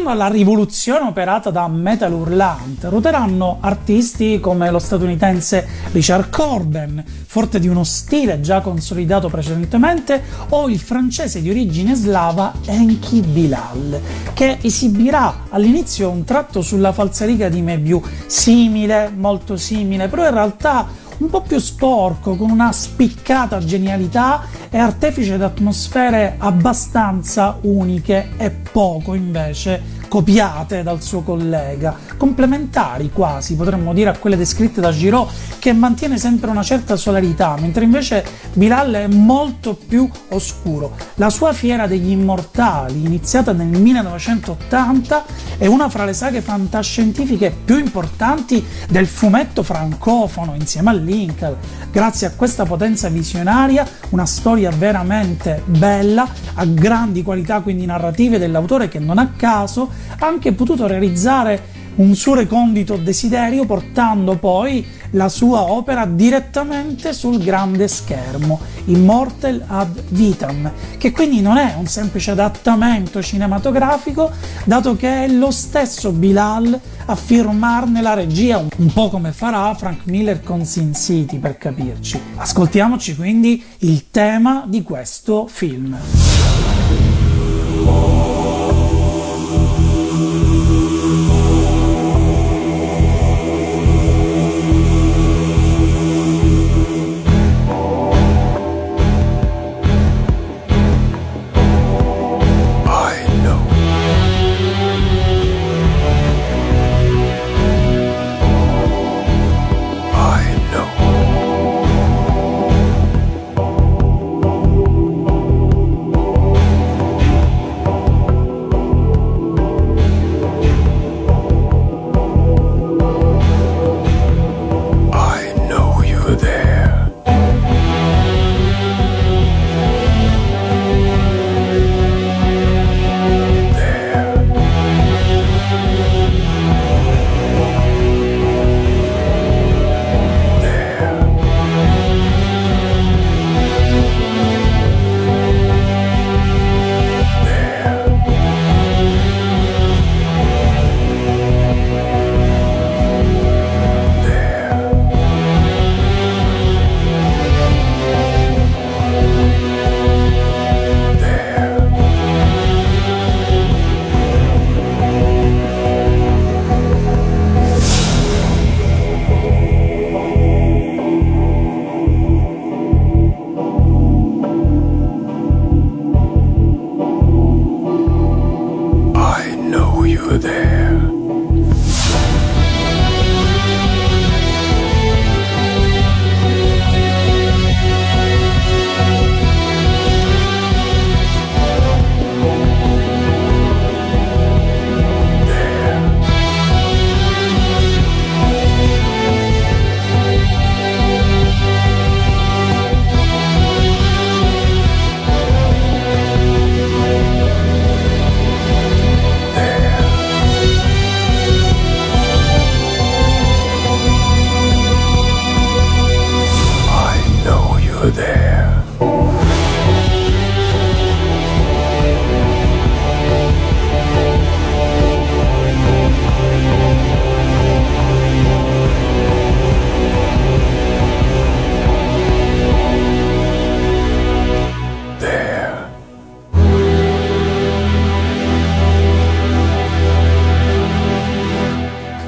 Intorno 0.01 0.19
alla 0.19 0.33
rivoluzione 0.33 1.05
operata 1.05 1.51
da 1.51 1.67
Metal 1.67 2.11
Hurlant 2.11 2.85
ruoteranno 2.85 3.57
artisti 3.59 4.39
come 4.39 4.71
lo 4.71 4.79
statunitense 4.79 5.67
Richard 5.91 6.31
Corben, 6.31 7.03
forte 7.27 7.59
di 7.59 7.67
uno 7.67 7.83
stile 7.83 8.39
già 8.41 8.61
consolidato 8.61 9.29
precedentemente, 9.29 10.23
o 10.49 10.69
il 10.69 10.79
francese 10.79 11.39
di 11.39 11.51
origine 11.51 11.93
slava 11.93 12.53
Enki 12.65 13.21
Bilal, 13.21 14.01
che 14.33 14.57
esibirà 14.59 15.43
all'inizio 15.49 16.09
un 16.09 16.23
tratto 16.23 16.63
sulla 16.63 16.93
falsariga 16.93 17.47
di 17.47 17.61
Mebiu, 17.61 18.01
simile, 18.25 19.11
molto 19.15 19.55
simile, 19.55 20.07
però 20.07 20.25
in 20.25 20.33
realtà 20.33 20.87
un 21.21 21.29
po' 21.29 21.41
più 21.41 21.59
sporco, 21.59 22.35
con 22.35 22.49
una 22.49 22.71
spiccata 22.71 23.59
genialità 23.59 24.43
e 24.69 24.77
artefice 24.77 25.37
di 25.37 25.43
atmosfere 25.43 26.35
abbastanza 26.39 27.57
uniche 27.61 28.29
e 28.37 28.49
poco 28.49 29.13
invece 29.13 29.99
copiate 30.11 30.83
dal 30.83 31.01
suo 31.01 31.21
collega, 31.21 31.95
complementari 32.17 33.11
quasi, 33.13 33.55
potremmo 33.55 33.93
dire, 33.93 34.09
a 34.09 34.17
quelle 34.17 34.35
descritte 34.35 34.81
da 34.81 34.91
Giraud, 34.91 35.29
che 35.57 35.71
mantiene 35.71 36.17
sempre 36.17 36.49
una 36.49 36.63
certa 36.63 36.97
solarità, 36.97 37.55
mentre 37.57 37.85
invece 37.85 38.25
Bilal 38.51 38.91
è 38.91 39.07
molto 39.07 39.73
più 39.73 40.09
oscuro. 40.31 40.97
La 41.15 41.29
sua 41.29 41.53
Fiera 41.53 41.87
degli 41.87 42.09
Immortali, 42.09 43.05
iniziata 43.05 43.53
nel 43.53 43.67
1980, 43.67 45.23
è 45.57 45.67
una 45.67 45.87
fra 45.87 46.03
le 46.03 46.11
saghe 46.11 46.41
fantascientifiche 46.41 47.55
più 47.63 47.77
importanti 47.77 48.61
del 48.89 49.07
fumetto 49.07 49.63
francofono, 49.63 50.55
insieme 50.55 50.89
a 50.89 50.93
Lincoln. 50.93 51.55
Grazie 51.89 52.27
a 52.27 52.31
questa 52.31 52.65
potenza 52.65 53.07
visionaria, 53.07 53.87
una 54.09 54.25
storia 54.25 54.71
veramente 54.71 55.61
bella, 55.63 56.27
a 56.55 56.65
grandi 56.65 57.23
qualità 57.23 57.61
quindi 57.61 57.85
narrative 57.85 58.39
dell'autore 58.39 58.89
che 58.89 58.99
non 58.99 59.17
a 59.17 59.31
caso 59.37 60.00
ha 60.19 60.25
anche 60.25 60.53
potuto 60.53 60.87
realizzare 60.87 61.79
un 61.95 62.15
suo 62.15 62.35
recondito 62.35 62.95
desiderio 62.95 63.65
portando 63.65 64.37
poi 64.37 64.85
la 65.11 65.27
sua 65.27 65.63
opera 65.63 66.05
direttamente 66.05 67.13
sul 67.13 67.43
grande 67.43 67.87
schermo, 67.87 68.59
Immortal 68.85 69.63
ad 69.67 70.01
Vitam, 70.09 70.71
che 70.97 71.11
quindi 71.11 71.41
non 71.41 71.57
è 71.57 71.75
un 71.77 71.85
semplice 71.87 72.31
adattamento 72.31 73.21
cinematografico, 73.21 74.31
dato 74.63 74.95
che 74.95 75.25
è 75.25 75.27
lo 75.27 75.51
stesso 75.51 76.11
Bilal 76.11 76.79
a 77.05 77.15
firmarne 77.15 78.01
la 78.01 78.13
regia, 78.13 78.57
un 78.57 78.93
po' 78.93 79.09
come 79.09 79.33
farà 79.33 79.73
Frank 79.75 80.05
Miller 80.05 80.41
con 80.41 80.63
Sin 80.65 80.93
City 80.93 81.39
per 81.39 81.57
capirci. 81.57 82.19
Ascoltiamoci 82.35 83.15
quindi 83.15 83.61
il 83.79 84.09
tema 84.09 84.63
di 84.65 84.81
questo 84.81 85.47
film. 85.47 85.97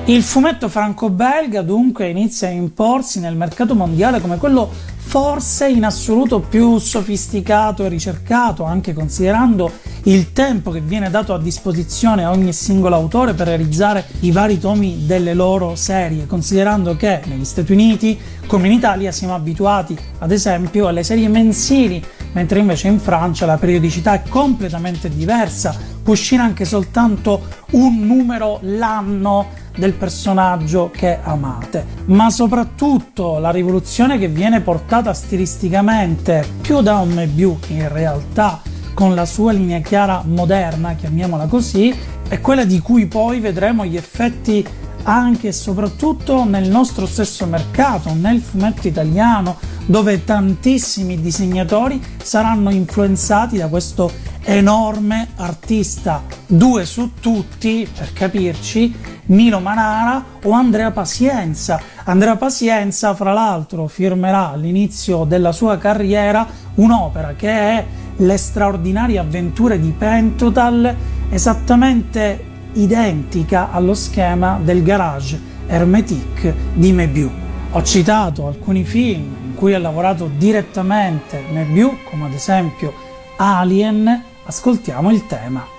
Il 0.06 0.22
fumetto 0.22 0.68
franco-belga 0.68 1.62
dunque 1.62 2.10
inizia 2.10 2.50
a 2.50 2.52
imporsi 2.52 3.22
nel 3.22 3.38
mercato 3.38 3.74
mondiale 3.74 4.20
come 4.20 4.36
quello 4.36 4.70
forse 4.98 5.70
in 5.70 5.86
assoluto 5.86 6.42
più 6.42 6.78
sofisticato 6.78 7.86
e 7.86 7.88
ricercato, 7.88 8.66
anche 8.66 8.92
considerando 8.92 9.72
il 10.04 10.34
tempo 10.34 10.72
che 10.72 10.82
viene 10.82 11.10
dato 11.10 11.34
a 11.34 11.39
disposizione 11.39 12.26
a 12.26 12.32
ogni 12.32 12.52
singolo 12.52 12.96
autore 12.96 13.34
per 13.34 13.48
realizzare 13.48 14.04
i 14.22 14.32
vari 14.32 14.60
tomi 14.60 15.06
delle 15.06 15.34
loro 15.34 15.76
serie, 15.76 16.28
considerando 16.28 16.98
che 16.98 17.22
negli 17.28 17.46
Stati 17.46 17.72
Uniti, 17.72 18.20
come 18.46 18.68
in 18.68 18.74
Italia, 18.74 19.13
siamo 19.13 19.36
abituati 19.36 19.98
ad 20.20 20.34
esempio 20.34 20.88
alle 20.88 21.04
serie 21.04 21.30
mensili, 21.30 22.04
mentre 22.34 22.60
invece 22.60 22.89
in 22.89 23.00
Francia 23.00 23.46
la 23.46 23.58
periodicità 23.58 24.13
è 24.13 24.24
completamente 24.28 25.08
diversa, 25.08 25.74
può 26.04 26.12
uscire 26.12 26.42
anche 26.42 26.66
soltanto 26.66 27.42
un 27.72 28.00
numero 28.06 28.60
l'anno 28.63 29.62
del 29.76 29.94
personaggio 29.94 30.92
che 30.92 31.20
amate, 31.22 31.86
ma 32.06 32.30
soprattutto 32.30 33.40
la 33.40 33.52
rivoluzione 33.52 34.18
che 34.18 34.28
viene 34.28 34.62
portata 34.62 35.14
stilisticamente 35.14 36.46
più 36.62 36.82
da 36.82 36.98
un 36.98 37.10
Mebiu 37.10 37.58
in 37.68 37.92
realtà 37.92 38.62
con 38.94 39.16
la 39.16 39.26
sua 39.26 39.52
linea 39.52 39.80
chiara 39.80 40.24
moderna, 40.26 40.94
chiamiamola 40.94 41.48
così, 41.48 41.94
è 42.28 42.40
quella 42.40 42.64
di 42.64 42.80
cui 42.80 43.08
poi 43.08 43.40
vedremo 43.40 43.86
gli 43.86 43.98
effetti 43.98 44.66
anche 45.04 45.50
e 45.50 45.52
soprattutto 45.52 46.46
nel 46.46 46.70
nostro 46.70 47.06
stesso 47.06 47.46
mercato, 47.46 48.14
nel 48.14 48.40
fumetto 48.40 48.88
italiano, 48.88 49.58
dove 49.86 50.24
tantissimi 50.24 51.20
disegnatori 51.20 52.02
saranno 52.22 52.70
influenzati 52.70 53.58
da 53.58 53.68
questo 53.68 54.12
enorme 54.44 55.30
artista, 55.38 56.24
due 56.46 56.86
su 56.86 57.14
tutti, 57.20 57.88
per 57.96 58.14
capirci, 58.14 58.94
Milo 59.28 59.60
Manara 59.60 60.24
o 60.44 60.52
Andrea 60.52 60.92
Pazienza. 60.92 61.82
Andrea 62.04 62.36
Pazienza, 62.36 63.16
fra 63.16 63.32
l'altro, 63.32 63.88
firmerà 63.88 64.52
all'inizio 64.52 65.24
della 65.24 65.52
sua 65.52 65.78
carriera 65.78 66.46
un'opera 66.76 67.34
che 67.36 67.50
è 67.50 67.86
Le 68.18 68.38
straordinarie 68.38 69.18
avventure 69.18 69.80
di 69.80 69.90
Pentotal, 69.98 70.96
esattamente 71.30 72.52
identica 72.74 73.72
allo 73.72 73.94
schema 73.94 74.60
del 74.62 74.84
garage 74.84 75.40
Hermetic 75.68 76.54
di 76.74 76.92
Mebiu. 76.92 77.32
Ho 77.72 77.84
citato 77.84 78.48
alcuni 78.48 78.84
film 78.84 79.36
in 79.46 79.56
cui 79.56 79.74
ha 79.74 79.80
lavorato 79.80 80.30
direttamente 80.38 81.42
Mebiu, 81.52 81.98
come 82.10 82.26
ad 82.26 82.34
esempio 82.34 82.94
Alien, 83.38 84.32
ascoltiamo 84.46 85.12
il 85.12 85.26
tema. 85.28 85.73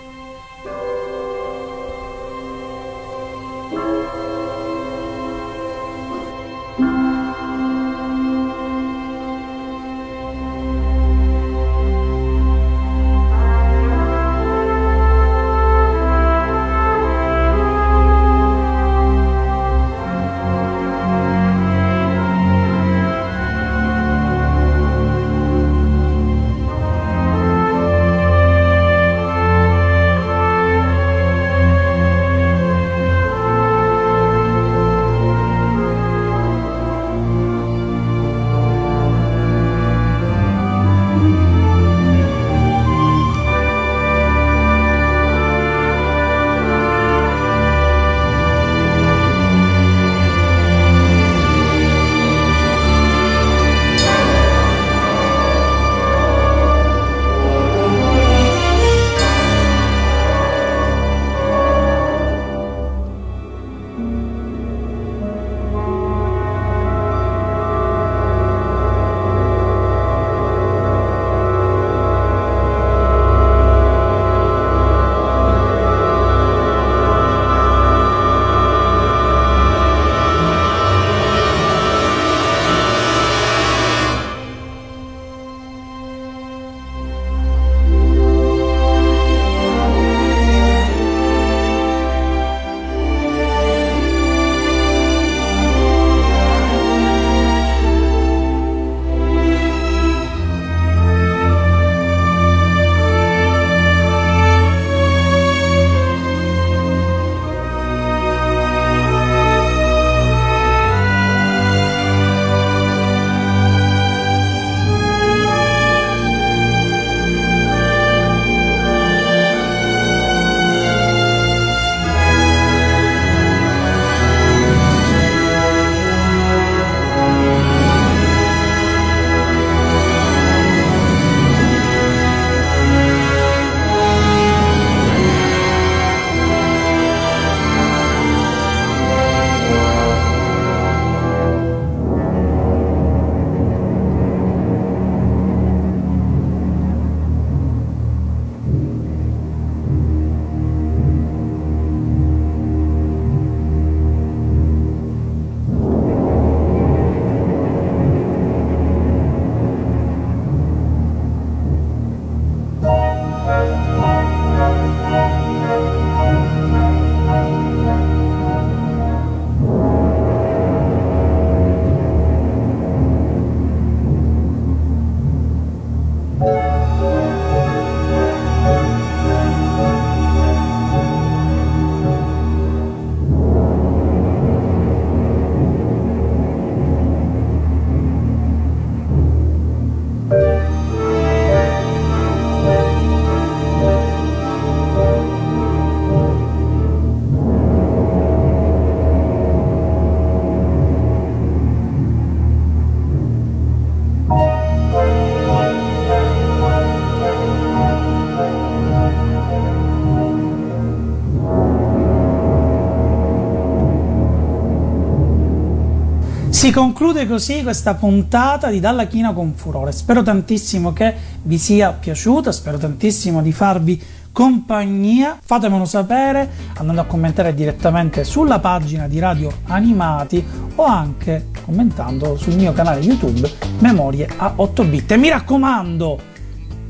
Si 216.64 216.70
conclude 216.70 217.28
così 217.28 217.62
questa 217.62 217.92
puntata 217.92 218.70
di 218.70 218.80
Dalla 218.80 219.04
China 219.06 219.34
con 219.34 219.52
Furore. 219.54 219.92
Spero 219.92 220.22
tantissimo 220.22 220.94
che 220.94 221.14
vi 221.42 221.58
sia 221.58 221.92
piaciuta, 221.92 222.52
spero 222.52 222.78
tantissimo 222.78 223.42
di 223.42 223.52
farvi 223.52 224.02
compagnia. 224.32 225.38
Fatemelo 225.44 225.84
sapere 225.84 226.48
andando 226.78 227.02
a 227.02 227.04
commentare 227.04 227.52
direttamente 227.52 228.24
sulla 228.24 228.60
pagina 228.60 229.06
di 229.08 229.18
Radio 229.18 229.52
Animati 229.66 230.42
o 230.76 230.84
anche 230.84 231.48
commentando 231.66 232.38
sul 232.38 232.54
mio 232.54 232.72
canale 232.72 233.00
YouTube 233.00 233.46
Memorie 233.80 234.26
a 234.34 234.54
8 234.56 234.84
bit. 234.84 235.12
E 235.12 235.16
mi 235.18 235.28
raccomando 235.28 236.18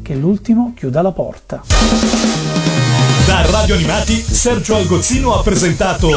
che 0.03 0.15
l'ultimo 0.15 0.73
chiuda 0.77 1.03
la 1.03 1.11
porta. 1.11 1.63
Da 3.27 3.51
Radio 3.51 3.75
Animati, 3.75 4.15
Sergio 4.15 4.77
Algozzino 4.77 5.35
ha 5.35 5.43
presentato 5.43 6.11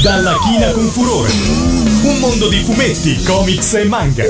Dalla 0.00 0.36
China 0.38 0.70
con 0.72 0.88
Furore. 0.88 1.30
Un 2.02 2.18
mondo 2.18 2.48
di 2.48 2.62
fumetti, 2.64 3.22
comics 3.22 3.74
e 3.74 3.84
manga. 3.84 4.24